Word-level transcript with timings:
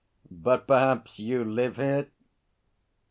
'But 0.31 0.65
perhaps 0.65 1.19
you 1.19 1.43
live 1.43 1.75
here?' 1.75 2.09